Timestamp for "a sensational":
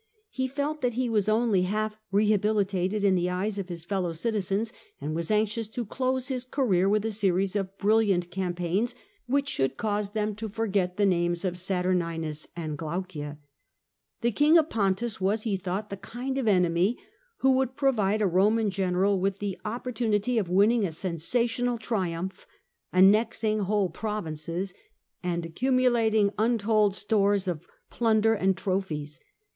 20.83-21.77